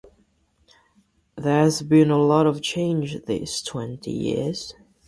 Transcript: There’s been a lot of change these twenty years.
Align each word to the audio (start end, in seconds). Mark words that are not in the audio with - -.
There’s 1.35 1.83
been 1.83 2.09
a 2.09 2.17
lot 2.17 2.47
of 2.47 2.63
change 2.63 3.23
these 3.27 3.61
twenty 3.61 4.09
years. 4.09 4.73